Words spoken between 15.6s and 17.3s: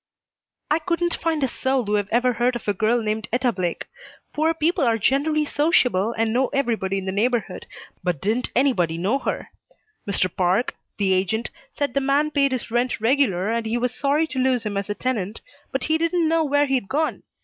but he didn't know where he'd gone.